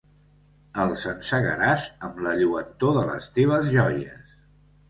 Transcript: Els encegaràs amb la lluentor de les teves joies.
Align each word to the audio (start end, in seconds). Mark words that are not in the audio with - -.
Els 0.83 1.03
encegaràs 1.11 1.85
amb 2.07 2.23
la 2.29 2.33
lluentor 2.41 2.97
de 2.99 3.07
les 3.13 3.29
teves 3.39 3.73
joies. 3.79 4.37